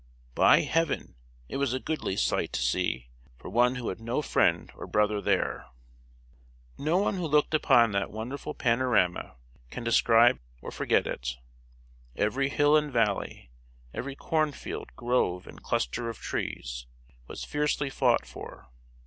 "By 0.33 0.61
Heaven! 0.61 1.13
it 1.47 1.57
was 1.57 1.75
a 1.75 1.79
goodly 1.79 2.15
sight 2.15 2.51
to 2.53 2.61
see, 2.63 3.11
For 3.37 3.49
one 3.51 3.75
who 3.75 3.89
had 3.89 3.99
no 4.01 4.23
friend 4.23 4.71
or 4.73 4.87
brother 4.87 5.21
there." 5.21 5.67
No 6.75 6.97
one 6.97 7.13
who 7.17 7.27
looked 7.27 7.53
upon 7.53 7.91
that 7.91 8.09
wonderful 8.09 8.55
panorama 8.55 9.35
can 9.69 9.83
describe 9.83 10.39
or 10.59 10.71
forget 10.71 11.05
it. 11.05 11.37
Every 12.15 12.49
hill 12.49 12.75
and 12.75 12.91
valley, 12.91 13.51
every 13.93 14.15
corn 14.15 14.53
field, 14.53 14.89
grove, 14.95 15.45
and 15.45 15.61
cluster 15.61 16.09
of 16.09 16.17
trees, 16.17 16.87
was 17.27 17.43
fiercely 17.43 17.91
fought 17.91 18.25
for. 18.25 18.71